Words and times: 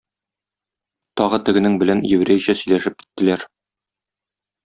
тагы 1.21 1.39
тегенең 1.49 1.75
белән 1.83 2.01
еврейчә 2.13 2.57
сөйләшеп 2.63 2.99
киттеләр. 3.05 3.47